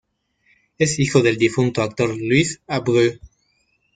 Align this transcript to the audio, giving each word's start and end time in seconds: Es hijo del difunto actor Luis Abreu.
Es 0.79 0.97
hijo 0.97 1.21
del 1.21 1.37
difunto 1.37 1.83
actor 1.83 2.09
Luis 2.17 2.59
Abreu. 2.65 3.19